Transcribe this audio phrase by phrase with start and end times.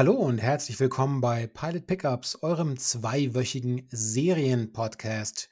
[0.00, 5.50] Hallo und herzlich willkommen bei Pilot Pickups, eurem zweiwöchigen Serienpodcast.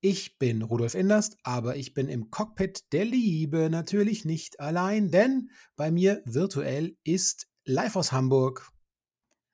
[0.00, 5.48] Ich bin Rudolf Inderst, aber ich bin im Cockpit der Liebe natürlich nicht allein, denn
[5.76, 8.72] bei mir virtuell ist live aus Hamburg.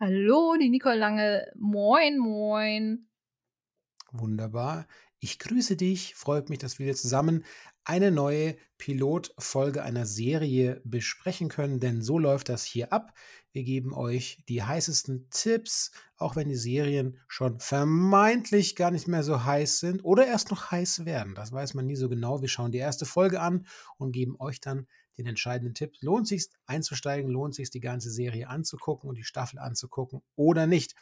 [0.01, 1.47] Hallo, die Nicole Lange.
[1.55, 3.11] Moin, moin.
[4.11, 4.87] Wunderbar.
[5.19, 6.15] Ich grüße dich.
[6.15, 7.45] Freut mich, dass wir wieder zusammen
[7.85, 13.13] eine neue Pilotfolge einer Serie besprechen können, denn so läuft das hier ab.
[13.53, 19.23] Wir geben euch die heißesten Tipps, auch wenn die Serien schon vermeintlich gar nicht mehr
[19.23, 21.35] so heiß sind oder erst noch heiß werden.
[21.35, 22.43] Das weiß man nie so genau.
[22.43, 23.67] Wir schauen die erste Folge an
[23.99, 24.87] und geben euch dann
[25.19, 25.97] den entscheidenden Tipp.
[26.01, 27.31] Lohnt sich einzusteigen?
[27.31, 30.95] Lohnt sich die ganze Serie anzugucken und die Staffel anzugucken oder nicht?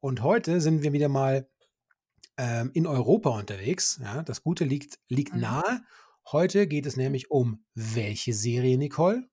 [0.00, 1.48] Und heute sind wir wieder mal
[2.36, 3.98] ähm, in Europa unterwegs.
[4.02, 5.40] Ja, das Gute liegt, liegt mhm.
[5.40, 5.82] nahe.
[6.30, 9.28] Heute geht es nämlich um welche Serie, Nicole?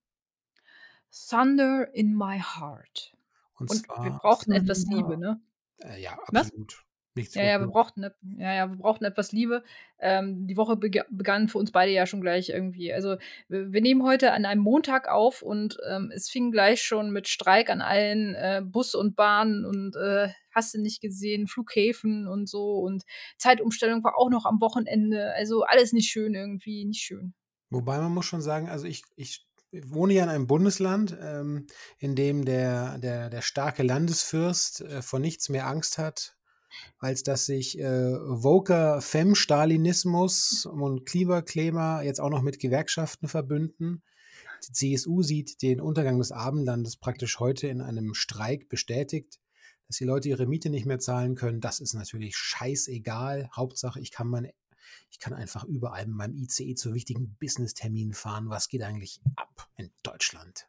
[1.12, 3.13] Thunder in My Heart.
[3.55, 5.40] Und, Und wir brauchten etwas Liebe, ne?
[5.80, 6.77] Äh, ja, absolut.
[6.77, 6.85] Was?
[7.13, 8.04] Nichts ja, ja, wir brauchten,
[8.38, 9.63] ja, ja, wir brauchten etwas Liebe.
[10.00, 12.94] Ähm, die Woche begann für uns beide ja schon gleich irgendwie.
[12.94, 13.18] Also
[13.50, 17.28] wir, wir nehmen heute an einem Montag auf und ähm, es fing gleich schon mit
[17.28, 22.48] Streik an allen äh, Bus und Bahnen und äh, hast du nicht gesehen, Flughäfen und
[22.48, 23.04] so und
[23.38, 25.34] Zeitumstellung war auch noch am Wochenende.
[25.35, 27.34] Also alles nicht schön irgendwie, nicht schön.
[27.70, 32.16] Wobei man muss schon sagen, also ich, ich wohne ja in einem Bundesland, ähm, in
[32.16, 36.36] dem der, der, der starke Landesfürst äh, vor nichts mehr Angst hat,
[37.00, 44.04] als dass sich äh, Voker Fem-Stalinismus und Klimakleber jetzt auch noch mit Gewerkschaften verbünden.
[44.68, 49.40] Die CSU sieht den Untergang des Abendlandes praktisch heute in einem Streik bestätigt,
[49.88, 51.62] dass die Leute ihre Miete nicht mehr zahlen können.
[51.62, 53.50] Das ist natürlich scheißegal.
[53.56, 54.52] Hauptsache, ich kann mein
[55.10, 58.50] ich kann einfach überall mit meinem ICE zu wichtigen Business-Terminen fahren.
[58.50, 60.68] Was geht eigentlich ab in Deutschland?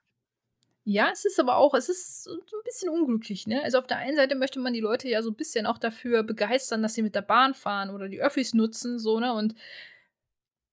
[0.85, 3.63] Ja, es ist aber auch, es ist so ein bisschen unglücklich, ne?
[3.63, 6.25] Also auf der einen Seite möchte man die Leute ja so ein bisschen auch dafür
[6.25, 9.33] begeistern, dass sie mit der Bahn fahren oder die Öffis nutzen, so, ne?
[9.33, 9.55] Und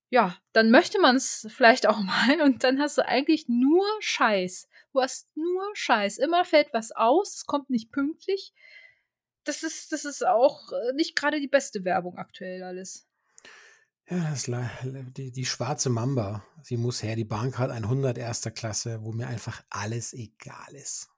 [0.10, 4.68] ja, dann möchte man es vielleicht auch mal und dann hast du eigentlich nur Scheiß.
[4.94, 6.18] Du hast nur Scheiß.
[6.18, 8.54] Immer fällt was aus, es kommt nicht pünktlich.
[9.44, 13.08] Das ist, das ist auch äh, nicht gerade die beste Werbung aktuell alles.
[14.10, 14.50] Ja, das,
[15.16, 17.16] die, die schwarze Mamba, sie muss her.
[17.16, 21.10] Die Bahncard 100 erster Klasse, wo mir einfach alles egal ist.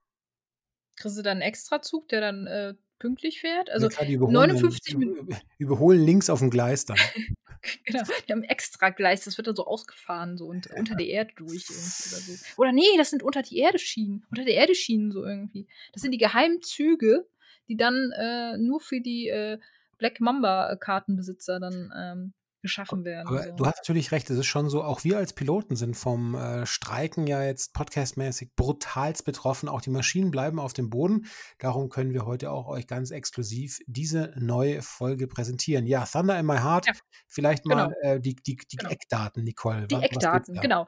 [0.98, 3.70] Kriegst du dann einen Extrazug, der dann äh, pünktlich fährt?
[3.70, 5.36] Also ja, klar, 59 Minuten.
[5.58, 6.98] Überholen links auf dem Gleis dann.
[7.86, 10.76] genau, die haben extra Gleis, das wird dann so ausgefahren, so und ja.
[10.76, 12.46] unter die Erde durch irgendwie oder so.
[12.58, 15.66] Oder nee, das sind unter die Erde Schienen, unter der Erde Schienen so irgendwie.
[15.94, 17.26] Das sind die geheimen Züge,
[17.70, 19.60] die dann äh, nur für die äh,
[19.98, 23.28] Black Mamba Kartenbesitzer dann ähm, geschaffen werden.
[23.28, 23.56] Aber so.
[23.56, 26.66] du hast natürlich recht, es ist schon so, auch wir als Piloten sind vom äh,
[26.66, 29.70] Streiken ja jetzt podcastmäßig brutalst betroffen.
[29.70, 31.26] Auch die Maschinen bleiben auf dem Boden.
[31.60, 35.86] Darum können wir heute auch euch ganz exklusiv diese neue Folge präsentieren.
[35.86, 36.94] Ja, Thunder in My Heart, ja,
[37.28, 38.16] vielleicht mal genau.
[38.16, 38.90] äh, die, die, die genau.
[38.90, 39.88] Eckdaten, Nicole.
[39.88, 40.88] Die was, Eckdaten, was genau.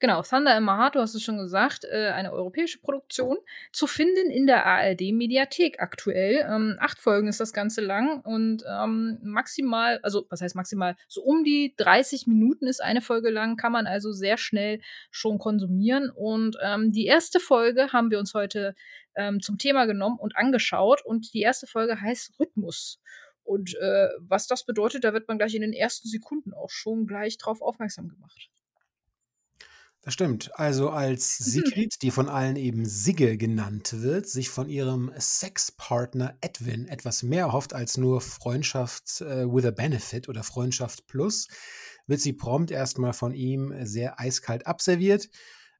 [0.00, 3.36] Genau, Thunder in My du hast es schon gesagt, äh, eine europäische Produktion,
[3.70, 6.48] zu finden in der ARD-Mediathek aktuell.
[6.50, 11.22] Ähm, acht Folgen ist das Ganze lang und ähm, maximal, also was heißt maximal, so
[11.22, 16.08] um die 30 Minuten ist eine Folge lang, kann man also sehr schnell schon konsumieren.
[16.08, 18.74] Und ähm, die erste Folge haben wir uns heute
[19.16, 23.02] ähm, zum Thema genommen und angeschaut und die erste Folge heißt Rhythmus.
[23.42, 27.06] Und äh, was das bedeutet, da wird man gleich in den ersten Sekunden auch schon
[27.06, 28.48] gleich drauf aufmerksam gemacht.
[30.02, 30.50] Das stimmt.
[30.58, 31.44] Also als mhm.
[31.44, 37.46] Sigrid, die von allen eben Sigge genannt wird, sich von ihrem Sexpartner Edwin etwas mehr
[37.46, 41.48] erhofft als nur Freundschaft äh, with a Benefit oder Freundschaft plus,
[42.06, 45.28] wird sie prompt erstmal von ihm sehr eiskalt abserviert.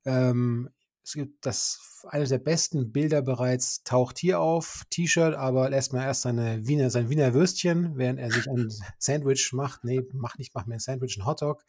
[0.04, 0.69] Ähm,
[1.03, 6.04] es gibt das, eine der besten Bilder bereits taucht hier auf, T-Shirt, aber lässt mal
[6.04, 9.82] erst seine Wiener, sein Wiener Würstchen, während er sich ein Sandwich macht.
[9.82, 11.64] Nee, mach nicht, mach mir ein Sandwich, ein Hotdog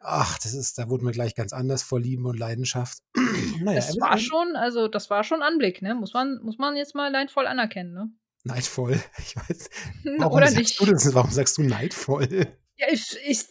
[0.00, 2.98] ach, das ist, da wurde mir gleich ganz anders vor Lieben und Leidenschaft.
[3.60, 5.94] naja, das war schon, also das war schon Anblick, ne?
[5.94, 8.10] Muss man, muss man jetzt mal neidvoll anerkennen, ne?
[8.44, 9.00] Neidvoll?
[9.18, 9.70] Ich weiß.
[10.18, 10.80] Warum Oder nicht?
[10.80, 12.46] Du das, warum sagst du neidvoll?
[12.76, 13.44] Ja, ich, ich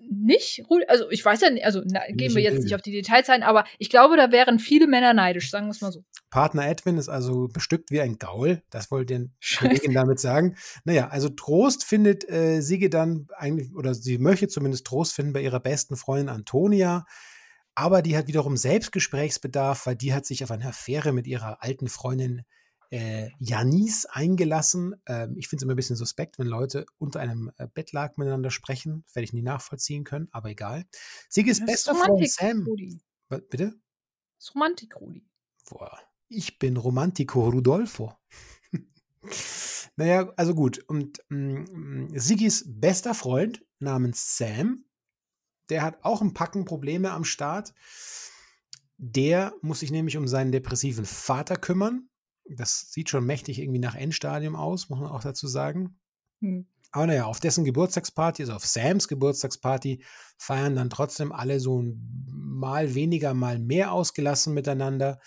[0.00, 3.28] nicht, also ich weiß ja nicht, also na, gehen wir jetzt nicht auf die Details
[3.28, 6.04] ein, aber ich glaube, da wären viele Männer neidisch, sagen wir es mal so.
[6.30, 10.56] Partner Edwin ist also bestückt wie ein Gaul, das wollte den Kollegen damit sagen.
[10.84, 15.42] Naja, also Trost findet äh, Siege dann eigentlich, oder sie möchte zumindest Trost finden bei
[15.42, 17.06] ihrer besten Freundin Antonia,
[17.74, 21.88] aber die hat wiederum Selbstgesprächsbedarf, weil die hat sich auf eine Affäre mit ihrer alten
[21.88, 22.59] Freundin äh,
[23.38, 24.96] Janis eingelassen.
[25.06, 28.50] Ähm, ich finde es immer ein bisschen suspekt, wenn Leute unter einem äh, Bettlag miteinander
[28.50, 29.04] sprechen.
[29.14, 30.86] Werde ich nie nachvollziehen können, aber egal.
[31.28, 32.64] Siegis bester Freund Sam.
[32.66, 33.00] Rudi.
[33.28, 33.74] Was, bitte?
[34.36, 35.24] Das ist Romantik, Rudi.
[35.68, 35.98] Boah.
[36.28, 38.12] Ich bin Romantico Rudolfo.
[39.96, 40.78] naja, also gut.
[40.86, 44.84] Und ähm, Sigis bester Freund namens Sam,
[45.70, 47.72] der hat auch ein Packen Probleme am Start.
[48.98, 52.09] Der muss sich nämlich um seinen depressiven Vater kümmern.
[52.48, 55.98] Das sieht schon mächtig irgendwie nach Endstadium aus, muss man auch dazu sagen.
[56.40, 56.66] Hm.
[56.92, 60.02] Aber naja, auf dessen Geburtstagsparty, also auf Sams Geburtstagsparty,
[60.38, 61.84] feiern dann trotzdem alle so
[62.26, 65.20] mal weniger, mal mehr ausgelassen miteinander.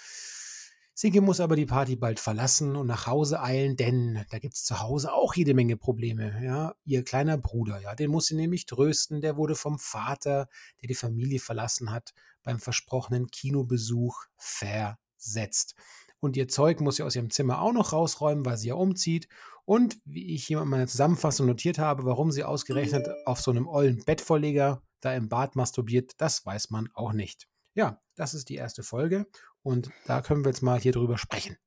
[0.95, 4.63] Sigge muss aber die Party bald verlassen und nach Hause eilen, denn da gibt es
[4.63, 6.39] zu Hause auch jede Menge Probleme.
[6.43, 9.21] Ja, ihr kleiner Bruder, ja, den muss sie nämlich trösten.
[9.21, 10.49] Der wurde vom Vater,
[10.81, 12.13] der die Familie verlassen hat,
[12.43, 15.75] beim versprochenen Kinobesuch versetzt.
[16.23, 19.27] Und ihr Zeug muss sie aus ihrem Zimmer auch noch rausräumen, weil sie ja umzieht.
[19.65, 23.67] Und wie ich hier in meiner Zusammenfassung notiert habe, warum sie ausgerechnet auf so einem
[23.67, 27.49] ollen Bettvorleger da im Bad masturbiert, das weiß man auch nicht.
[27.73, 29.27] Ja, das ist die erste Folge
[29.63, 31.57] und da können wir jetzt mal hier drüber sprechen.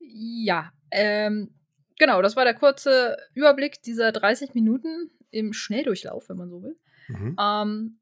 [0.00, 1.54] Ja, ähm,
[1.96, 6.76] genau, das war der kurze Überblick dieser 30 Minuten im Schnelldurchlauf, wenn man so will.
[7.06, 7.36] Mhm.
[7.38, 8.00] Ähm,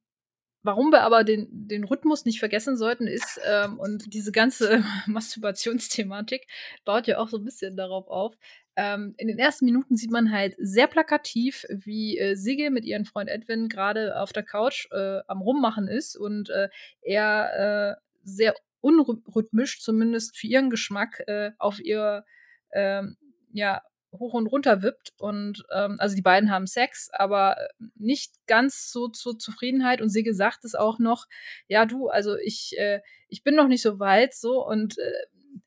[0.62, 6.46] Warum wir aber den, den Rhythmus nicht vergessen sollten, ist, ähm, und diese ganze Masturbationsthematik
[6.84, 8.34] baut ja auch so ein bisschen darauf auf.
[8.76, 13.05] Ähm, in den ersten Minuten sieht man halt sehr plakativ, wie äh, Sigge mit ihrem
[13.05, 16.69] Freund Edwin gerade auf der Couch äh, am Rummachen ist und äh,
[17.02, 22.25] er äh, sehr unrhythmisch, zumindest für ihren Geschmack, äh, auf ihr
[22.72, 23.16] ähm,
[23.52, 23.82] ja,
[24.19, 25.12] hoch und runter wippt.
[25.19, 27.56] Und ähm, also die beiden haben Sex, aber
[27.97, 30.00] nicht ganz so zur Zufriedenheit.
[30.00, 31.26] Und Sigge sagt es auch noch,
[31.67, 34.65] ja, du, also ich, äh, ich bin noch nicht so weit so.
[34.67, 35.12] Und äh,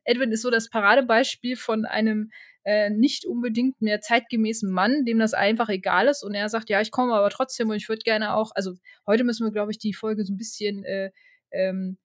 [0.03, 2.31] Edwin ist so das Paradebeispiel von einem
[2.63, 6.24] äh, nicht unbedingt mehr zeitgemäßen Mann, dem das einfach egal ist.
[6.24, 8.74] Und er sagt, ja, ich komme aber trotzdem und ich würde gerne auch, also
[9.07, 11.12] heute müssen wir, glaube ich, die Folge so ein bisschen äh,
[11.51, 11.97] ähm,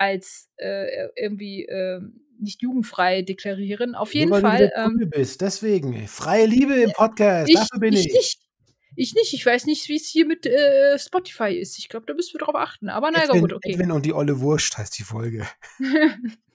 [0.00, 2.00] als äh, irgendwie äh,
[2.38, 3.94] nicht jugendfrei deklarieren.
[3.94, 4.72] Auf jeden Nur, Fall.
[4.74, 6.08] Weil du ähm, bist, deswegen.
[6.08, 8.06] Freie Liebe im Podcast, ich, dafür bin ich.
[8.06, 8.40] Ich nicht.
[8.96, 9.34] Ich nicht.
[9.34, 11.78] Ich weiß nicht, wie es hier mit äh, Spotify ist.
[11.78, 12.88] Ich glaube, da müssen wir drauf achten.
[12.88, 13.74] Aber naja, gut, okay.
[13.74, 15.46] Edwin und die Olle Wurst heißt die Folge.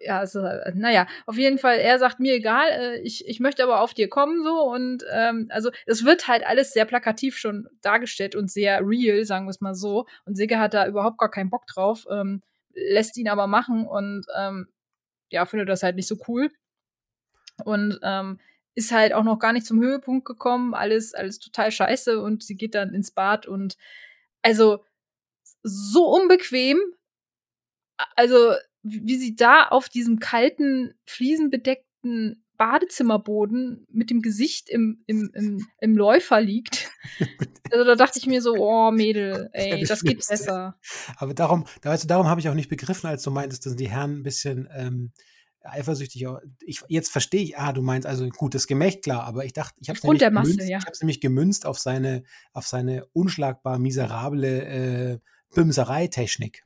[0.00, 0.40] ja, also,
[0.74, 4.08] naja, auf jeden Fall, er sagt mir egal, äh, ich, ich möchte aber auf dir
[4.08, 8.80] kommen so und ähm, also es wird halt alles sehr plakativ schon dargestellt und sehr
[8.86, 10.06] real, sagen wir es mal so.
[10.24, 12.06] Und Sigge hat da überhaupt gar keinen Bock drauf.
[12.10, 12.42] Ähm,
[12.74, 14.68] lässt ihn aber machen und ähm,
[15.30, 16.50] ja, findet das halt nicht so cool.
[17.64, 18.38] Und ähm,
[18.74, 22.56] ist halt auch noch gar nicht zum Höhepunkt gekommen, alles, alles total scheiße und sie
[22.56, 23.76] geht dann ins Bad und
[24.42, 24.84] also
[25.64, 26.78] so unbequem,
[28.14, 35.66] also wie sie da auf diesem kalten, fliesenbedeckten Badezimmerboden mit dem Gesicht im, im, im,
[35.80, 36.90] im Läufer liegt.
[37.70, 40.78] Also da dachte ich mir so, oh Mädel, ey, das, geht besser.
[41.18, 43.90] Aber darum, weißt du, darum habe ich auch nicht begriffen, als du meintest, dass die
[43.90, 45.12] Herren ein bisschen ähm,
[45.60, 46.26] eifersüchtig.
[46.64, 49.74] Ich, jetzt verstehe ich, ah, du meinst also gut, das Gemächt, klar, aber ich dachte,
[49.82, 50.78] ich habe es nämlich, gemünzt, ja.
[51.00, 52.22] nämlich gemünzt auf seine,
[52.54, 55.18] auf seine unschlagbar miserable äh,
[55.54, 56.64] Bümserei-Technik.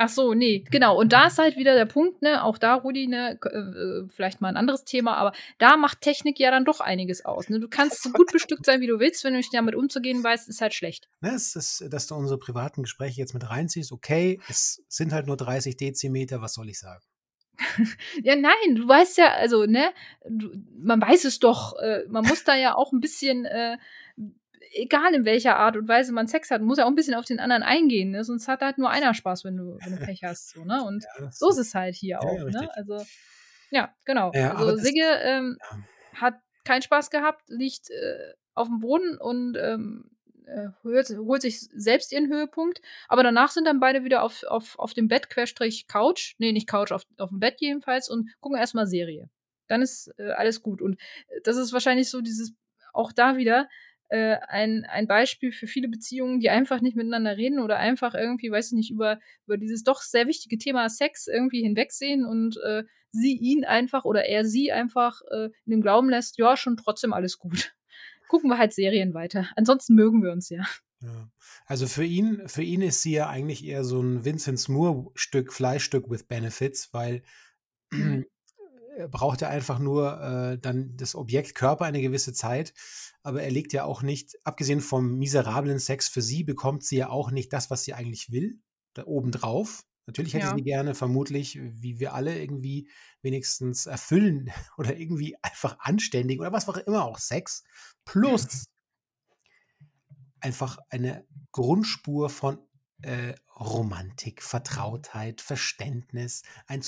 [0.00, 0.96] Ach so, nee, genau.
[0.96, 4.48] Und da ist halt wieder der Punkt, ne, auch da, Rudi, ne, äh, vielleicht mal
[4.48, 7.48] ein anderes Thema, aber da macht Technik ja dann doch einiges aus.
[7.48, 7.58] Ne?
[7.58, 10.48] Du kannst so gut bestückt sein, wie du willst, wenn du nicht damit umzugehen weißt,
[10.48, 11.08] ist halt schlecht.
[11.20, 15.26] Ne, es ist, dass du unsere privaten Gespräche jetzt mit reinziehst, okay, es sind halt
[15.26, 17.02] nur 30 Dezimeter, was soll ich sagen?
[18.22, 19.92] ja, nein, du weißt ja, also, ne,
[20.28, 23.78] du, man weiß es doch, äh, man muss da ja auch ein bisschen äh,
[24.72, 27.24] egal in welcher Art und Weise man Sex hat, muss ja auch ein bisschen auf
[27.24, 28.24] den anderen eingehen, ne?
[28.24, 30.50] Sonst hat halt nur einer Spaß, wenn du, wenn du Pech hast.
[30.50, 30.82] So, ne?
[30.86, 32.68] Und ja, so ist es halt hier ja, auch, ne?
[32.74, 33.04] Also,
[33.70, 34.30] ja, genau.
[34.30, 35.58] Also Sigge ähm,
[36.14, 36.34] hat
[36.64, 40.10] keinen Spaß gehabt, liegt äh, auf dem Boden und ähm,
[40.46, 42.80] äh, holt, holt, sich selbst ihren Höhepunkt.
[43.08, 46.34] Aber danach sind dann beide wieder auf, auf, auf dem Bett, Querstrich Couch.
[46.38, 49.30] Nee, nicht Couch, auf, auf dem Bett jedenfalls und gucken erstmal Serie.
[49.68, 50.82] Dann ist äh, alles gut.
[50.82, 50.94] Und
[51.28, 52.52] äh, das ist wahrscheinlich so dieses,
[52.92, 53.68] auch da wieder,
[54.08, 58.50] äh, ein, ein Beispiel für viele Beziehungen, die einfach nicht miteinander reden oder einfach irgendwie,
[58.50, 62.84] weiß ich nicht, über, über dieses doch sehr wichtige Thema Sex irgendwie hinwegsehen und äh,
[63.12, 67.12] sie ihn einfach oder er sie einfach äh, in dem Glauben lässt, ja, schon trotzdem
[67.12, 67.74] alles gut.
[68.28, 69.48] Gucken wir halt Serien weiter.
[69.56, 70.64] Ansonsten mögen wir uns ja.
[71.00, 71.30] Ja.
[71.66, 76.10] Also für ihn, für ihn ist sie ja eigentlich eher so ein Vincent Moore-Stück, Fleischstück
[76.10, 77.22] with Benefits, weil.
[79.06, 82.74] braucht er einfach nur äh, dann das Objekt Körper eine gewisse Zeit
[83.28, 87.10] aber er legt ja auch nicht, abgesehen vom miserablen Sex für sie, bekommt sie ja
[87.10, 88.58] auch nicht das, was sie eigentlich will,
[88.94, 89.84] da oben drauf.
[90.06, 90.54] Natürlich hätte ja.
[90.56, 92.88] sie gerne vermutlich, wie wir alle irgendwie
[93.20, 97.64] wenigstens erfüllen oder irgendwie einfach anständig oder was auch immer auch Sex
[98.06, 98.70] plus
[100.40, 102.58] einfach eine Grundspur von
[103.02, 106.82] äh, Romantik, Vertrautheit, Verständnis, ein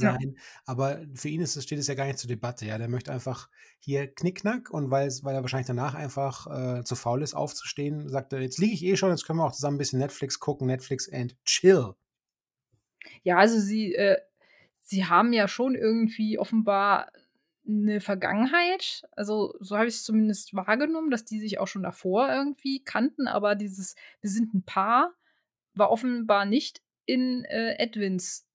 [0.00, 0.18] Ja.
[0.18, 0.36] Zusammensein.
[0.66, 2.78] Aber für ihn ist es steht es ja gar nicht zur Debatte, ja.
[2.78, 3.48] Der möchte einfach
[3.80, 6.46] hier Knickknack und weil's weil er wahrscheinlich danach einfach,
[6.80, 9.44] äh, zu faul ist aufzustehen, sagt er: „Jetzt liege ich eh schon, jetzt können wir
[9.46, 11.94] auch zusammen 'n bisschen Netflix gucken, Netflix and chill.“
[13.26, 14.18] Ja, also sie äh,
[14.80, 17.10] sie haben ja schon irgendwie offenbar
[17.64, 19.02] 'ne Vergangenheit.
[19.12, 23.54] Also, so habe ich's zumindest wahrgenommen, dass die sich auch schon davor irgendwie kannten, aber
[23.54, 25.14] dieses „Wir sind 'n Paar“
[25.74, 28.46] war offenbar nicht in, äh, Edwins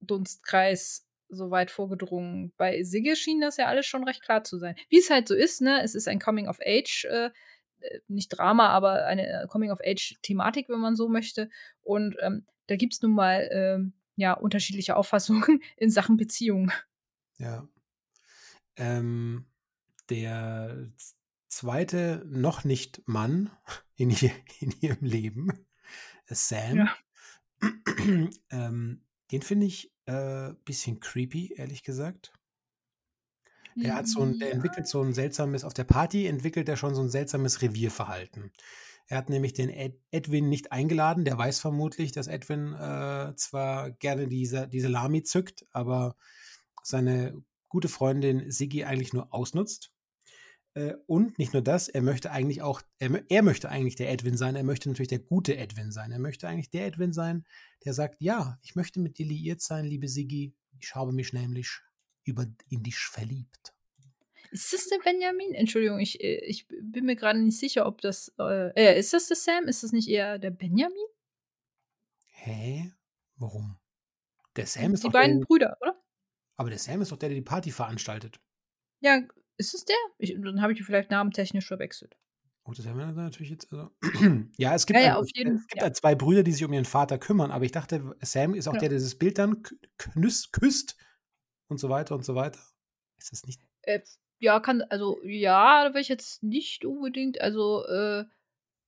[0.00, 2.52] Dunstkreis so weit vorgedrungen.
[2.56, 4.74] Bei Sigge schien das ja alles schon recht klar zu sein.
[4.88, 5.82] Wie's halt so ist, ne?
[5.82, 7.30] Es ist ein Coming of Age, äh,
[7.80, 11.48] äh, nicht Drama, aber eine Coming of Age Thematik, wenn man so möchte.
[11.82, 16.72] Und, ähm, da gibt's nun mal, ähm, ja, unterschiedliche Auffassungen in Sachen Beziehung.
[17.38, 17.66] Ja.
[18.76, 19.46] Ähm,
[20.08, 20.90] der
[21.48, 23.50] zweite noch nicht Mann
[23.96, 25.66] in ihr in ihrem Leben,
[26.34, 26.96] Sam, Ja.
[28.50, 32.32] ähm, den finde ich, äh, bisschen creepy, ehrlich gesagt.
[33.82, 36.94] Der hat so 'n der entwickelt so 'n seltsames auf der Party entwickelt er schon
[36.94, 38.52] so 'n seltsames Revierverhalten.
[39.08, 41.24] Er hat nämlich den Ed Edwin nicht eingeladen.
[41.24, 46.16] Der weiß vermutlich, dass Edwin, äh, zwar gerne die Sa die Salami zückt, aber
[46.82, 49.92] seine gute Freundin Siggi eigentlich nur ausnutzt.
[50.74, 54.36] Äh, und nicht nur das, er möchte eigentlich auch er er möchte eigentlich der Edwin
[54.36, 54.56] sein.
[54.56, 56.12] Er möchte natürlich der gute Edwin sein.
[56.12, 57.44] Er möchte eigentlich der Edwin sein,
[57.84, 60.54] der sagt: „Ja, ich möchte mit dir liiert sein, liebe Siggi.
[60.80, 61.80] Ich habe mich nämlich
[62.24, 63.74] über in dich verliebt.“
[64.50, 65.54] Ist das der Benjamin?
[65.54, 69.28] Entschuldigung, ich äh, ich bin mir grade nicht sicher, ob das äh, äh, ist das
[69.28, 69.66] der Sam?
[69.68, 70.96] Ist das nicht eher der Benjamin?
[72.32, 72.92] Hä?
[73.36, 73.78] Warum?
[74.56, 76.00] Der Sam ist Die doch der beiden Brüder, oder?
[76.56, 78.40] aber der Sam ist doch der, der die Party veranstaltet.
[79.00, 79.20] Ja,
[79.60, 79.96] ist es der?
[80.18, 82.16] Ich dann habe ich vielleicht namentechnisch verwechselt.
[82.64, 83.90] Oh, das haben wir natürlich jetzt also
[84.58, 85.82] ja, es gibt Ja, ja, halt auf jeden es gibt ja.
[85.82, 88.72] halt 2 Brüder, die sich um ihren Vater kümmern, aber ich dachte, Sam ist auch
[88.74, 88.80] Ja.
[88.80, 89.62] der, der dieses Bild dann
[89.98, 90.96] knüss küsst
[91.68, 92.60] und so weiter und so weiter.
[93.18, 94.00] Ist das nicht Äh,
[94.38, 98.24] ja, kann also, ja, da will ich jetzt nicht unbedingt also, äh,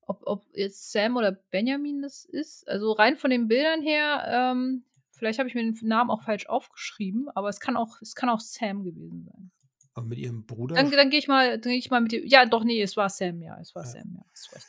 [0.01, 2.67] ob ob jetzt Sam oder Benjamin das ist.
[2.69, 6.47] Also, rein von den Bildern her, ähm vielleicht habe ich mir den Namen auch falsch
[6.47, 9.51] aufgeschrieben, aber es kann auch es kann auch Sam gewesen sein.
[9.95, 12.25] Aber mit ihrem Bruder Dann dann gehe ich mal dann gehe ich mal mit dem
[12.25, 13.85] ja, doch, ne, es war Sam, ja, es war Ja.
[13.85, 14.67] Sam, ja, hast recht.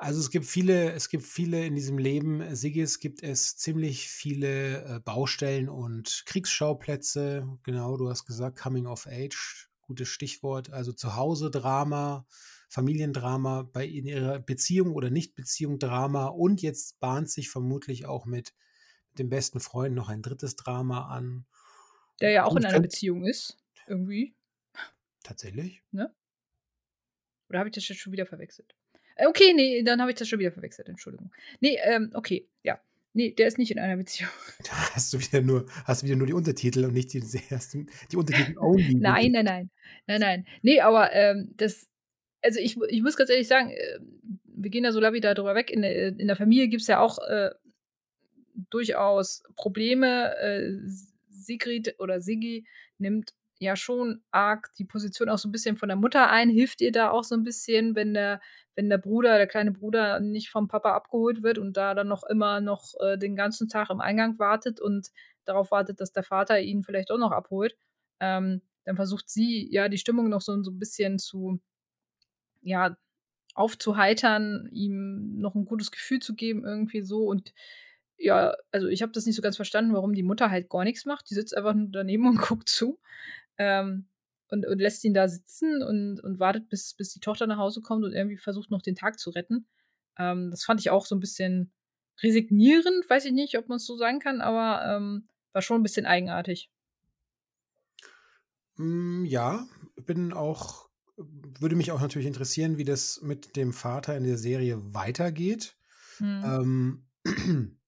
[0.00, 4.84] Also, es gibt viele es gibt viele in diesem Leben Siggis gibt es ziemlich viele,
[4.84, 7.48] äh, Baustellen und Kriegsschauplätze.
[7.64, 10.70] Genau, du hast gesagt, Coming of Age, gutes Stichwort.
[10.72, 12.26] Also, Zuhause-Drama,
[12.68, 18.54] Familiendrama, bei in ihrer Beziehung oder Nichtbeziehung Drama und jetzt bahnt sich vermutlich auch mit
[19.18, 20.54] dem besten Freund noch ein 3.
[20.56, 21.46] Drama an.
[22.20, 23.58] Der ja auch in Und einer könnt Beziehung ist,
[23.88, 24.34] irgendwie.
[25.22, 25.82] Tatsächlich?
[25.90, 26.14] Ne?
[27.48, 28.74] Oder habe ich das jetzt schon wieder verwechselt?
[29.16, 31.32] Äh, okay, ne, dann habe ich das schon wieder verwechselt, Entschuldigung.
[31.60, 32.80] Ne, ähm, okay, ja.
[33.14, 34.30] Ne, der ist nicht in einer Beziehung.
[34.64, 37.88] Da hast du wieder nur hast du wieder nur die Untertitel und nicht diese ersten
[38.12, 39.70] die Untertitel only Nein, nein, nein.
[40.06, 40.46] Nein, nein.
[40.62, 41.88] Ne, aber, ähm, das
[42.42, 45.70] also, ich ich muss ganz ehrlich sagen, ähm, wir gehen da so lapidar drüber weg.
[45.70, 47.50] In der in der Familie gibt's ja auch, äh,
[48.70, 50.36] durchaus Probleme.
[50.36, 50.72] Äh,
[51.30, 52.66] Sigrid oder Siggi
[52.98, 56.80] nimmt ja schon arg die Position auch so 'n bisschen von der Mutter ein, hilft
[56.80, 58.40] ihr da auch so 'n bisschen, wenn der
[58.76, 62.22] wenn der Bruder der kleine Bruder nicht vom Papa abgeholt wird und da dann noch
[62.24, 65.08] immer noch, äh, den ganzen Tag im Eingang wartet und
[65.44, 67.76] darauf wartet, dass der Vater ihn vielleicht doch noch abholt.
[68.20, 71.60] Ähm, dann versucht sie, ja, die Stimmung noch so so 'n bisschen zu
[72.62, 72.96] ja,
[73.54, 77.24] aufzuheitern, ihm noch 'n gutes Gefühl zu geben, irgendwie so.
[77.26, 77.54] Und
[78.18, 81.06] ja, also, ich habe das nicht so ganz verstanden, warum die Mutter halt gar nix
[81.06, 81.30] macht.
[81.30, 83.00] Die sitzt einfach nur daneben und guckt zu,
[83.58, 84.08] ähm,
[84.50, 87.82] und und lässt ihn da sitzen und und wartet, bis bis die Tochter nach Hause
[87.82, 89.66] kommt und irgendwie versucht, noch den Tag zu retten.
[90.18, 91.72] Ähm, das fand ich auch so 'n bisschen
[92.22, 96.06] resignierend, weiß ich nicht, ob man's so sagen kann, aber, ähm, war schon 'n bisschen
[96.06, 96.68] eigenartig.
[98.76, 99.66] Hm, ja,
[100.06, 104.94] bin auch würde mich auch natürlich interessieren, wie das mit dem Vater in der Serie
[104.94, 105.76] weitergeht.
[106.20, 106.58] Mhm.
[106.62, 107.06] Ähm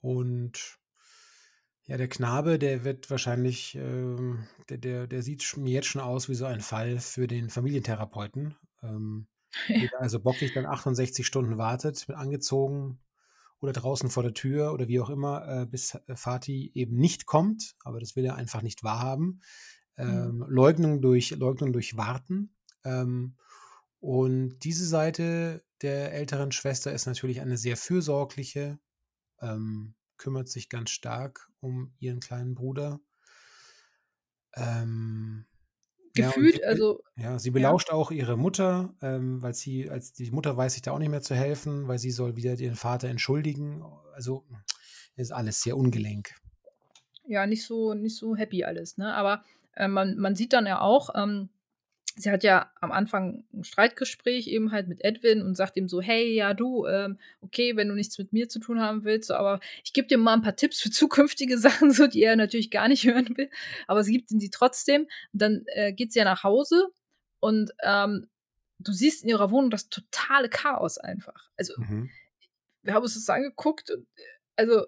[0.00, 0.78] und
[1.88, 6.02] ja, der Knabe, der wird wahrscheinlich, ähm der der der sieht sch mir jetzt schon
[6.02, 9.28] aus wie so ein Fall für den Familientherapeuten, ähm,
[9.80, 9.90] der Ja.
[9.90, 13.00] da also bockig dann 68 Stunden wartet, mit angezogen
[13.60, 17.26] oder draußen vor der Tür oder wie auch immer, äh, bis, äh, Vati eben nicht
[17.26, 19.42] kommt, aber das will er einfach nicht wahrhaben.
[19.98, 20.34] Mhm.
[20.40, 22.54] Ähm, Leugnung durch Leugnung durch Warten.
[22.84, 23.36] Ähm,
[24.00, 28.78] und diese Seite der älteren Schwester ist natürlich eine sehr fürsorgliche,
[29.42, 33.00] ähm, kümmert sich ganz stark um ihren kleinen Bruder.
[34.54, 35.46] Ähm,
[36.14, 37.52] Ja, gefühlt, be also ja, sie ja.
[37.52, 41.10] belauscht auch ihre Mutter, ähm, weil sie als die Mutter weiß sich da auch nicht
[41.10, 43.84] mehr zu helfen, weil sie soll wieder ihren Vater entschuldigen.
[44.14, 44.46] Also,
[45.16, 46.34] ist alles sehr ungelenk.
[47.24, 49.14] Ja, nicht so nicht so happy alles, ne?
[49.14, 49.44] Aber,
[49.76, 51.50] äh, man man sieht dann ja auch, ähm,
[52.18, 56.00] sie hat ja am Anfang 'n Streitgespräch eben halt mit Edwin und sagt ihm so:
[56.00, 59.34] „Hey, ja, du, ähm, okay, wenn du nichts mit mir zu tun haben willst, so,
[59.34, 62.70] aber ich gebe dir mal 'n paar Tipps für zukünftige Sachen“, so, die er natürlich
[62.70, 63.50] gar nicht hören will,
[63.86, 65.02] aber sie gibt ihm die trotzdem.
[65.32, 66.88] Und dann, äh, geht sie ja nach Hause
[67.40, 68.28] und, ähm,
[68.80, 71.50] du siehst in ihrer Wohnung das totale Chaos einfach.
[71.56, 72.10] Also, Mhm.
[72.82, 74.22] wir haben uns das angeguckt und, äh,
[74.56, 74.86] also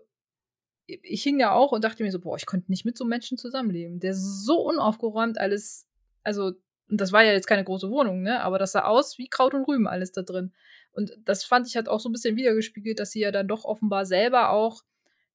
[0.89, 3.11] ich hing ja auch und dachte mir so: „Boah, ich könnte nicht mit so 'nem
[3.11, 5.87] Menschen zusammenleben.“ Der ist so unaufgeräumt alles.
[6.25, 6.53] Also,
[6.91, 9.55] und das war ja jetzt keine große Wohnung, ne, aber das sah aus wie Kraut
[9.55, 10.53] und Rüben alles da drin.
[10.93, 13.65] Und das fand ich, hat auch so 'n bisschen widergespiegelt, dass sie ja dann doch
[13.65, 14.83] offenbar selber auch,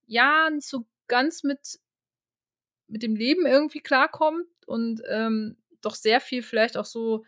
[0.08, 1.78] ja, nicht so ganz mit
[2.90, 7.26] mit dem Leben irgendwie klarkommt und, ähm, doch sehr viel vielleicht auch so,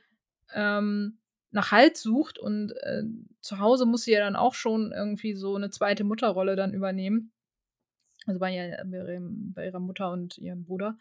[0.54, 1.20] ähm,
[1.52, 3.04] nach Halt sucht und, äh,
[3.42, 6.04] zu Hause muss sie ja dann auch schon irgendwie so 'ne 2.
[6.04, 7.32] Mutterrolle dann übernehmen.
[8.28, 8.84] Also, bei ihr
[9.56, 10.98] bei ihrer Mutter und ihrem Bruder.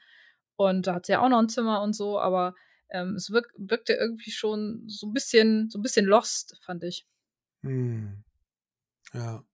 [0.57, 2.55] Und da hat sie ja auch noch 'n Zimmer und so, aber,
[2.91, 7.05] ähm, es wirk wirkte irgendwie schon so 'n bisschen so 'n bisschen lost, fand ich.
[7.65, 8.25] Mhm.
[9.15, 9.45] Ja.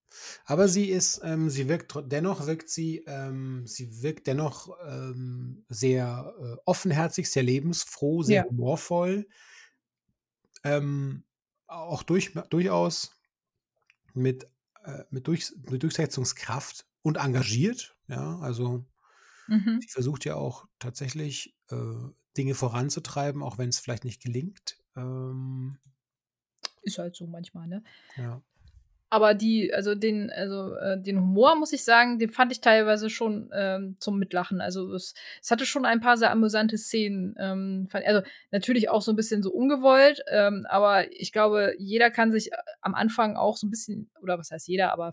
[0.46, 6.34] Aber sie ist, ähm sie wirkt dennoch wirkt sie, ähm sie wirkt dennoch, ähm, sehr,
[6.40, 8.44] äh, offenherzig, sehr lebensfroh, sehr Ja.
[8.48, 9.26] humorvoll.
[10.64, 11.24] Ähm,
[11.66, 13.16] auch durch durchaus
[14.14, 14.46] mit,
[14.84, 18.38] äh mit Durchs mit Durchsetzungskraft und engagiert, ja.
[18.40, 18.86] Also,
[19.48, 19.82] Mhm.
[19.82, 21.76] sie versucht ja auch tatsächlich, äh,
[22.36, 24.78] Dinge voranzutreiben, auch wenn's vielleicht nicht gelingt.
[24.96, 25.78] Ähm
[26.84, 27.82] Ist halt so manchmal, ne?
[28.16, 28.42] Ja.
[29.12, 33.10] Aber die also, den also, äh, den Humor, muss ich sagen, den fand ich teilweise
[33.10, 34.62] schon, ähm, zum Mitlachen.
[34.62, 35.12] Also, es
[35.42, 38.22] es hatte schon ein paar sehr amüsante Szenen, ähm, von also,
[38.52, 42.56] natürlich auch so 'n bisschen so ungewollt, ähm, aber ich glaube, jeder kann sich, äh,
[42.80, 45.12] am Anfang auch so 'n bisschen oder was heißt jeder, aber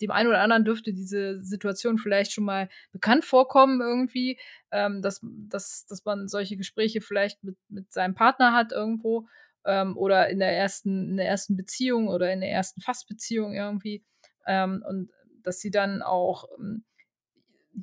[0.00, 4.38] dem einen oder anderen dürfte diese Situation vielleicht schon mal bekannt vorkommen irgendwie,
[4.72, 9.28] ähm, dass dass dass man solche Gespräche vielleicht mit mit seinem Partner hat irgendwo,
[9.64, 14.04] ähm, oder in der ersten in der ersten Beziehung oder in der ersten Fast-Beziehung irgendwie,
[14.46, 15.10] ähm, und
[15.42, 16.84] dass sie dann auch, hm,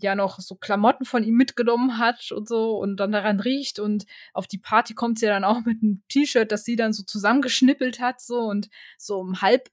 [0.01, 4.05] ja noch so Klamotten von ihm mitgenommen hat und so und dann daran riecht und
[4.33, 7.99] auf die Party kommt sie dann auch mit 'nem T-Shirt, das sie dann so zusammengeschnippelt
[8.01, 9.69] hat so und so im halb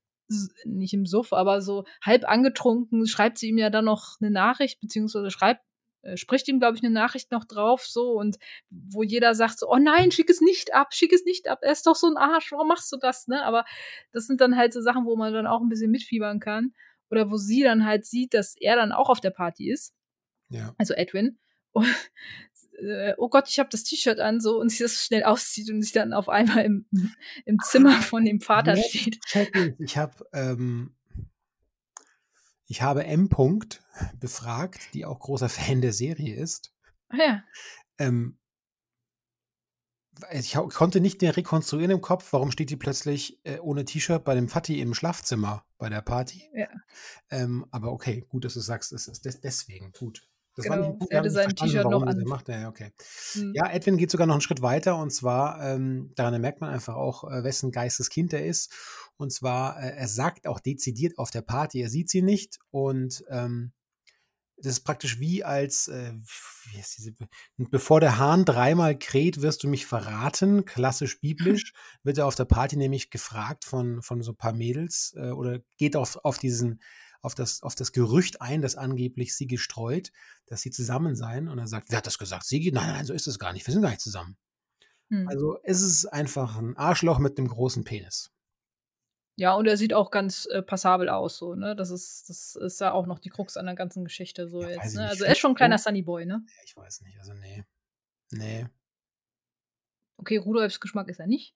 [0.64, 4.80] nicht im Suff, aber so halb angetrunken schreibt sie ihm ja dann noch 'ne Nachricht,
[4.80, 5.62] beziehungsweise schreibt
[6.02, 8.38] äh, spricht ihm, glaube ich, 'ne Nachricht noch drauf so und
[8.70, 11.60] wo jeder sagt so: „Oh nein, schick es nicht ab, schick es nicht ab.
[11.62, 13.44] Er ist doch so 'n Arsch, warum machst du das?“, ne?
[13.44, 13.64] Aber
[14.12, 16.74] das sind dann halt so Sachen, wo man dann auch 'n bisschen mitfiebern kann
[17.10, 19.92] oder wo sie dann halt sieht, dass er dann auch auf der Party ist,
[20.50, 20.74] Ja.
[20.78, 21.38] also Edwin.
[21.72, 21.86] Und,
[22.80, 25.82] äh: „Oh Gott, ich habe das T-Shirt an“, so und sie das schnell auszieht und
[25.82, 26.86] sich dann auf einmal im
[27.44, 29.18] im Zimmer von dem Vater Jetzt steht.
[29.78, 29.96] ich.
[29.96, 30.94] Habe, ähm
[32.66, 33.28] ich habe M.
[34.20, 36.72] befragt, die auch großer Fan der Serie ist.
[37.08, 37.44] Ah ja.
[37.98, 38.38] Ähm
[40.20, 44.24] weil ich konnte nicht mehr rekonstruieren im Kopf, warum steht die plötzlich, äh, ohne T-Shirt
[44.24, 46.48] bei dem Vati im Schlafzimmer bei der Party.
[46.52, 46.68] Ja.
[47.30, 50.28] Ähm, aber okay, gut, dass du sagst, es ist des deswegen, gut.
[50.60, 52.22] Das war nicht Genau, er hatte sein T-Shirt noch an.
[52.26, 52.48] macht.
[52.48, 52.92] Ja, okay.
[53.34, 53.52] Mhm.
[53.54, 56.96] Ja, Edwin geht sogar noch 'n Schritt weiter und zwar, ähm, daran merkt man einfach
[56.96, 58.72] auch, äh, wessen Geistes Kind er ist.
[59.16, 63.24] Und zwar, äh, er sagt auch dezidiert auf der Party, er sieht sie nicht und,
[63.30, 63.72] ähm,
[64.62, 66.12] das ist praktisch wie als, äh,
[66.72, 71.72] wie heißt diese Be „Bevor der Hahn dreimal kräht, wirst du mich verraten“, klassisch biblisch,
[72.04, 75.96] wird er auf der Party nämlich gefragt von von so paar Mädels, äh, oder geht
[75.96, 76.80] auf auf diesen
[77.22, 80.12] auf das auf das Gerücht ein, das angeblich sie gestreut,
[80.46, 81.48] dass sie zusammen seien.
[81.48, 82.46] Und er sagt: „Wer hat das gesagt?
[82.46, 82.72] Sigi?
[82.72, 83.66] Nein, nein, so ist es gar nicht.
[83.66, 84.36] Wir sind gar nicht zusammen.“
[85.10, 85.40] Mhm.
[85.40, 88.30] Also, es ist einfach 'n Arschloch mit 'nem großen Penis.
[89.38, 91.74] Ja, und er sieht auch ganz, äh, passabel aus so, ne?
[91.76, 94.66] Das ist das ist ja auch noch die Krux an der ganzen Geschichte so Ja,
[94.66, 95.08] jetzt, ne?
[95.08, 96.42] Also, er ist schon 'n kleiner Sunnyboy, ne?
[96.48, 97.18] Ja, ich weiß nicht.
[97.18, 97.66] Also, ne.
[98.32, 98.70] Ne.
[100.18, 101.54] Okay, Rudolfs Geschmack ist er nicht,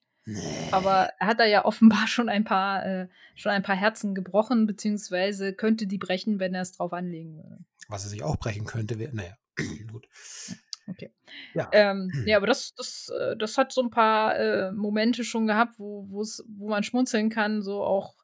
[0.71, 4.65] Aber er hat da ja offenbar schon ein paar äh, schon ein paar Herzen gebrochen,
[4.65, 7.59] beziehungsweise könnte die brechen, wenn er's drauf anlegen würde.
[7.87, 9.37] Was er sich auch brechen könnte, wär na ja,
[9.91, 10.07] gut.
[10.47, 10.55] Hm,
[10.87, 11.11] okay.
[11.53, 11.69] Ja.
[11.71, 15.77] Ähm, ja, aber das das äh, das hat so 'n paar, äh, Momente schon gehabt,
[15.79, 18.15] wo wo man schmunzeln kann, so auch,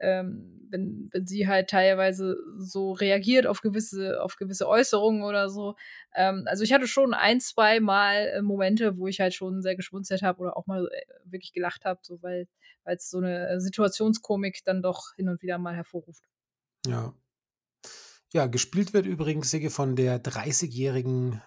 [0.00, 5.76] ähm, wenn wenn sie halt teilweise so reagiert auf gewisse auf gewisse Äußerungen oder so.
[6.14, 10.22] Ähm, also, ich hatte schon ein zweimal, äh, Momente, wo ich halt schon sehr geschmunzelt
[10.22, 12.46] habe oder auch mal, äh, wirklich gelacht habe, so weil
[12.84, 16.24] weil's so 'ne, äh, Situationskomik dann doch hin und wieder mal hervorruft.
[16.86, 17.12] Ja.
[18.34, 21.40] Ja, gespielt wird übrigens Sigge von der dreißigjährigen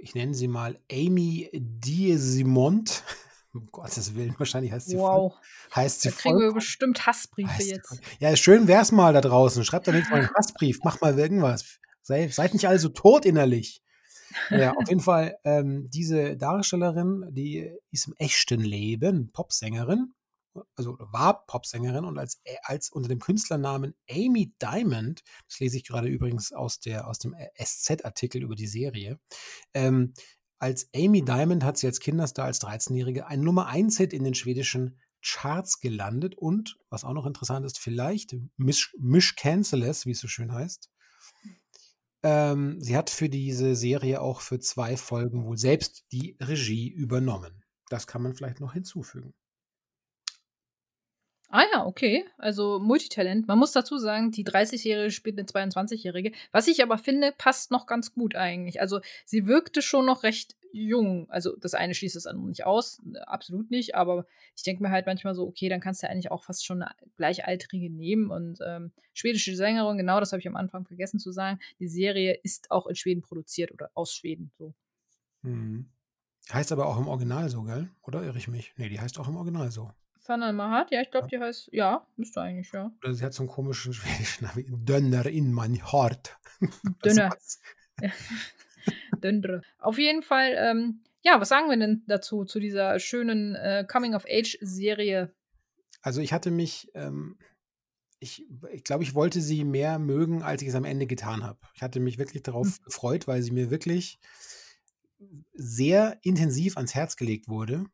[0.00, 3.04] ich nenne sie mal Amy Diesimont.
[3.54, 5.32] Um Gottes Willen, wahrscheinlich heißt sie Wow.
[5.32, 7.88] Voll, heißt sie Da kriegen wir vollkommen, bestimmt Hassbriefe heißt jetzt.
[7.88, 9.64] voll, ja, schön wär's mal da draußen.
[9.64, 11.78] Schreibt da nicht mal einen Hassbrief, mach mal irgendwas.
[12.02, 13.82] Sei, seid nicht alle so tot innerlich.
[14.50, 20.14] Ja, auf jeden Fall, ähm, diese Darstellerin, die ist im echten Leben Popsängerin,
[20.76, 25.84] also war Popsängerin und als, äh, als unter dem Künstlernamen Amy Diamond, das lese ich
[25.84, 29.18] gerade übrigens aus, der, aus dem SZ-Artikel über die Serie,
[29.74, 30.14] ähm,
[30.62, 34.96] als Amy Diamond hat sie als Kinderstar als 13-Jährige einen Nummer 1-Hit in den schwedischen
[35.20, 40.28] Charts gelandet und, was auch noch interessant ist, vielleicht Mish, Mish Canceles, wie es so
[40.28, 40.88] schön heißt.
[42.22, 47.64] Ähm, sie hat für diese Serie auch für zwei Folgen wohl selbst die Regie übernommen.
[47.88, 49.34] Das kann man vielleicht noch hinzufügen.
[51.52, 52.24] Ah ja, okay.
[52.38, 53.46] Also Multitalent.
[53.46, 56.32] Man muss dazu sagen, die 30-Jährige spielt eine 22-Jährige.
[56.50, 58.80] Was ich aber finde, passt noch ganz gut eigentlich.
[58.80, 61.28] Also sie wirkte schon noch recht jung.
[61.28, 63.94] Also das eine schließt es an nicht aus, absolut nicht.
[63.94, 64.24] Aber
[64.56, 66.94] ich denke mir halt manchmal so, okay, dann kannst du eigentlich auch fast schon eine
[67.18, 68.30] Gleichaltrige nehmen.
[68.30, 71.60] Und ähm, schwedische Sängerin, genau das habe ich am Anfang vergessen zu sagen.
[71.78, 74.52] Die Serie ist auch in Schweden produziert oder aus Schweden.
[74.56, 74.72] So.
[75.42, 75.90] Mhm.
[76.50, 77.90] Heißt aber auch im Original so, gell?
[78.00, 78.72] Oder irre ich mich?
[78.78, 79.90] Nee, die heißt auch im Original so.
[80.24, 82.92] Sanna Mahat, ja, ich glaube, die heißt, ja, müsste eigentlich, ja.
[83.02, 84.84] Oder sie hat so einen komischen schwedischen Namen.
[84.84, 86.38] Dönner in mein Hart.
[87.04, 87.30] Dünner.
[87.30, 87.60] Was-
[89.22, 89.62] Döndre.
[89.78, 95.34] Auf jeden Fall, ähm, ja, was sagen wir denn dazu, zu dieser schönen äh, Coming-of-Age-Serie?
[96.02, 97.36] Also ich hatte mich, ähm,
[98.20, 101.58] ich, ich glaube, ich wollte sie mehr mögen, als ich es am Ende getan habe.
[101.74, 102.84] Ich hatte mich wirklich darauf Hm.
[102.84, 104.20] gefreut, weil sie mir wirklich
[105.52, 107.86] sehr intensiv ans Herz gelegt wurde.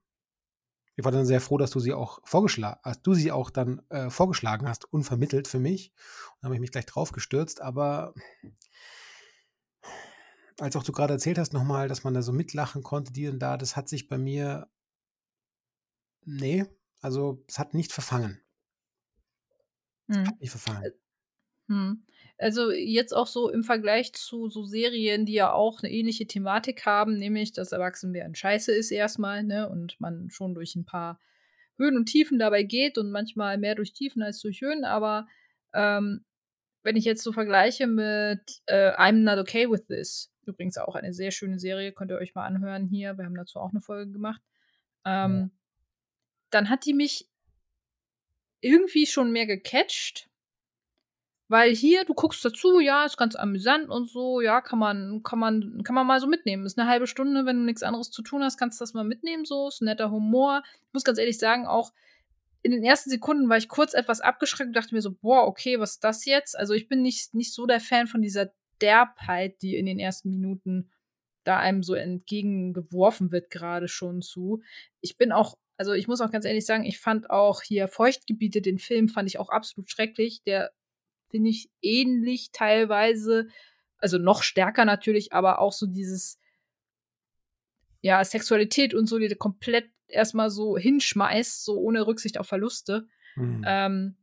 [0.99, 3.81] Ich war dann sehr froh, dass du sie auch vorgeschlagen, dass du sie auch dann
[3.89, 5.93] äh, vorgeschlagen hast, unvermittelt für mich.
[6.35, 8.15] Und habe ich mich gleich drauf gestürzt, aber
[10.59, 13.39] als auch du gerade erzählt hast nochmal, dass man da so mitlachen konnte, die und
[13.39, 14.69] da, das hat sich bei mir,
[16.25, 16.67] nee,
[17.01, 18.41] also es hat nicht verfangen.
[20.09, 20.27] Hm.
[20.27, 20.93] Hat nicht verfangen.
[21.69, 22.05] Hm.
[22.39, 26.87] Also jetzt auch so im Vergleich zu so Serien, die ja auch eine ähnliche Thematik
[26.87, 31.21] haben, nämlich dass Erwachsenwerden scheiße ist erstmal, ne, und man schon durch ein paar
[31.79, 35.27] Höhen und Tiefen dabei geht und manchmal mehr durch Tiefen als durch Höhen, aber
[35.75, 36.25] ähm,
[36.85, 41.13] wenn ich jetzt so vergleiche mit äh, I'm Not Okay With This, übrigens auch eine
[41.13, 44.13] sehr schöne Serie, könnt ihr euch mal anhören hier, wir haben dazu auch eine Folge
[44.13, 44.41] gemacht,
[45.05, 45.51] ähm,
[46.51, 47.29] dann hat die mich
[48.61, 50.28] irgendwie schon mehr gecatcht.
[51.49, 55.39] Weil hier, du guckst dazu, ja, ist ganz amüsant und so, ja, kann man, kann
[55.39, 56.67] man, kann man mal so mitnehmen.
[56.67, 59.05] Ist eine halbe Stunde, wenn du nichts anderes zu tun hast, kannst du das mal
[59.05, 60.63] mitnehmen, so, ist ein netter Humor.
[60.87, 61.93] Ich muss ganz ehrlich sagen, auch
[62.63, 65.81] in den ersten Sekunden war ich kurz etwas abgeschreckt und dachte mir so, boah, okay,
[65.81, 66.59] was ist das jetzt?
[66.59, 70.29] Also ich bin nicht, nicht so der Fan von dieser Derbheit, die in den ersten
[70.29, 70.91] Minuten
[71.45, 74.61] da einem so entgegengeworfen wird, gerade schon zu.
[75.01, 78.61] Ich bin auch, also ich muss auch ganz ehrlich sagen, ich fand auch hier Feuchtgebiete,
[78.61, 80.43] den Film, fand ich auch absolut schrecklich.
[80.43, 80.73] Der
[81.31, 83.49] finde ich ähnlich teilweise,
[83.99, 86.39] also noch stärker natürlich, aber auch so dieses,
[88.01, 93.07] ja, Sexualität und so, die komplett erstmal so hinschmeißt, so ohne Rücksicht auf Verluste.
[93.35, 93.65] Hm.
[93.67, 94.17] Ähm,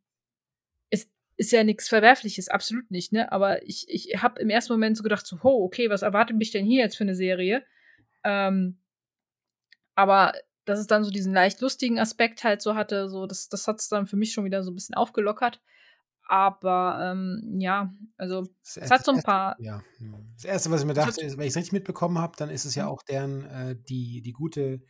[0.89, 3.31] es ist ja nichts Verwerfliches, absolut nicht, ne?
[3.31, 6.51] Aber ich, ich habe im ersten Moment so gedacht, so, ho, okay, was erwartet mich
[6.51, 7.63] denn hier jetzt für eine Serie?
[8.23, 8.79] Ähm,
[9.93, 10.33] aber
[10.65, 13.79] dass es dann so diesen leicht lustigen Aspekt halt so hatte, so, das, das hat
[13.79, 15.61] es dann für mich schon wieder so ein bisschen aufgelockert.
[16.27, 19.57] Aber ähm, ja, also Das es hat so ein paar.
[19.57, 19.83] Ja.
[20.35, 22.65] Das Erste, was ich mir dachte, ist, wenn ich es richtig mitbekommen habe, dann ist
[22.65, 22.89] es ja Mhm.
[22.89, 24.81] auch deren, äh, die, die gute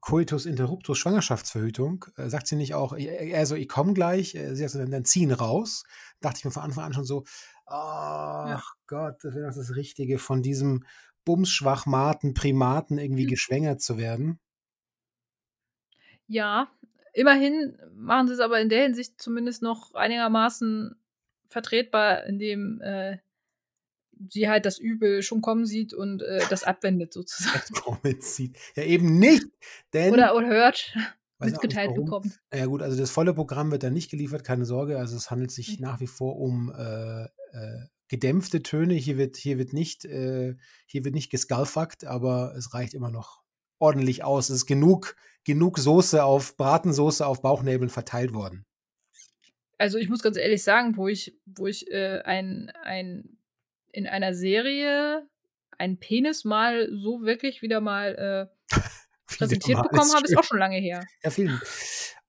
[0.00, 2.06] Coitus Interruptus Schwangerschaftsverhütung.
[2.16, 2.94] Äh, sagt sie nicht auch,
[3.34, 5.84] also ich komme gleich, äh, sie sagt dann, dann ziehen raus.
[6.20, 7.24] Dachte ich mir von Anfang an schon so,
[7.66, 10.84] ach Gott, das wäre doch das Richtige, von diesem
[11.24, 13.28] Bumsschwachmaten, Primaten irgendwie Hm.
[13.28, 14.40] geschwängert zu werden.
[16.28, 16.68] Ja,
[17.16, 20.94] immerhin machen sie es aber in der Hinsicht zumindest noch einigermaßen
[21.48, 23.18] vertretbar, indem äh,
[24.28, 27.74] sie halt das Übel schon kommen sieht und äh, das abwendet sozusagen.
[27.86, 28.56] Moment sieht.
[28.74, 29.46] Ja, eben nicht,
[29.92, 30.12] denn.
[30.12, 30.94] Oder, oder hört,
[31.38, 32.38] mitgeteilt bekommt.
[32.52, 34.98] Ja gut, also das volle Programm wird dann nicht geliefert, keine Sorge.
[34.98, 35.84] Also es handelt sich Mhm.
[35.84, 38.94] nach wie vor um äh, äh, gedämpfte Töne.
[38.94, 40.54] Hier wird, hier wird nicht, äh,
[40.86, 41.32] hier wird nicht
[42.04, 43.45] aber es reicht immer noch
[43.78, 44.50] ordentlich aus.
[44.50, 48.64] Es ist genug, genug Soße auf Bratensoße auf Bauchnäbeln verteilt worden.
[49.78, 53.38] Also ich muss ganz ehrlich sagen, wo ich, wo ich äh, ein, ein
[53.92, 55.28] in einer Serie
[55.78, 58.76] einen Penis mal so wirklich wieder mal äh,
[59.26, 61.04] präsentiert bekommen habe, ist auch schon lange her.
[61.22, 61.62] Ja, vielen Dank.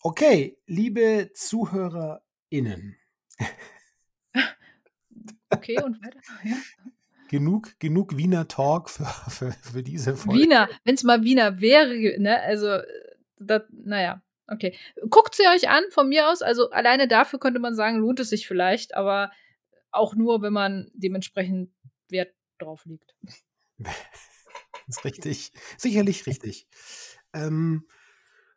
[0.01, 2.97] Okay, liebe ZuhörerInnen.
[5.49, 6.19] Okay, und weiter.
[6.43, 6.55] Ja.
[7.27, 10.41] Genug, genug Wiener Talk für, für, für diese Folge.
[10.41, 12.41] Wiener, wenn es mal Wiener wäre, ne?
[12.41, 12.79] Also,
[13.39, 14.75] das, naja, okay.
[15.09, 16.41] Guckt sie euch an, von mir aus.
[16.41, 19.31] Also, alleine dafür könnte man sagen, lohnt es sich vielleicht, aber
[19.91, 21.71] auch nur, wenn man dementsprechend
[22.09, 23.15] Wert drauf legt.
[23.77, 23.87] das
[24.87, 25.51] ist richtig.
[25.77, 26.67] Sicherlich richtig.
[27.33, 27.87] Ähm,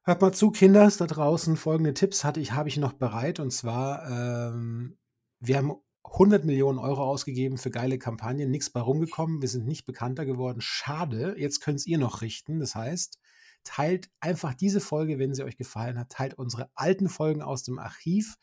[0.03, 1.57] hört mal zu, Kinders da draußen.
[1.57, 3.41] Folgende Tipps hatte ich, habe ich noch bereit.
[3.41, 4.99] Und zwar, ähm,
[5.41, 5.75] wir haben
[6.13, 10.61] 100 Millionen Euro ausgegeben für geile Kampagnen, nichts bei rumgekommen, wir sind nicht bekannter geworden.
[10.61, 12.59] Schade, jetzt könnt ihr noch richten.
[12.59, 13.20] Das heißt,
[13.65, 17.79] teilt einfach diese Folge, wenn sie euch gefallen hat, teilt unsere alten Folgen aus dem
[17.79, 18.37] Archiv.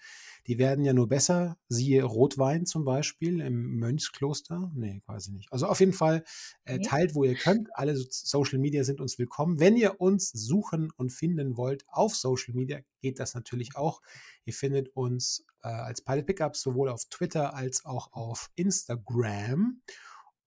[0.47, 1.57] Die werden ja nur besser.
[1.67, 4.71] Siehe Rotwein zum Beispiel im Mönchskloster.
[4.73, 5.51] Nee, quasi nicht.
[5.51, 6.23] Also auf jeden Fall
[6.63, 7.69] äh, teilt, wo ihr könnt.
[7.73, 9.59] Alle Social Media sind uns willkommen.
[9.59, 14.01] Wenn ihr uns suchen und finden wollt auf Social Media, geht das natürlich auch.
[14.45, 19.81] Ihr findet uns äh, als Pilot Pickups sowohl auf Twitter als auch auf Instagram.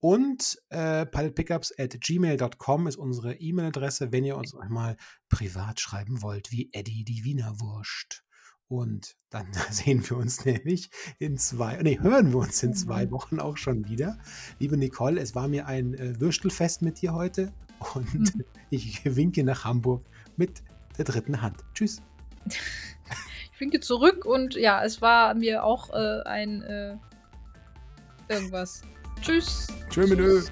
[0.00, 4.96] Und äh, pilotpickups at gmail.com ist unsere E-Mail-Adresse, wenn ihr uns einmal
[5.28, 8.24] privat schreiben wollt, wie Eddie die Wiener Wurst.
[8.66, 13.10] Und dann sehen wir uns nämlich in zwei, nee, hören wir uns in zwei mhm.
[13.10, 14.16] Wochen auch schon wieder.
[14.58, 17.52] Liebe Nicole, es war mir ein äh, Würstelfest mit dir heute
[17.94, 18.44] und mhm.
[18.70, 20.62] ich winke nach Hamburg mit
[20.96, 21.58] der dritten Hand.
[21.74, 22.00] Tschüss.
[22.46, 26.96] Ich winke zurück und ja, es war mir auch äh, ein äh,
[28.28, 28.82] irgendwas.
[29.22, 29.66] Tschüss.
[29.90, 30.50] Tschüss.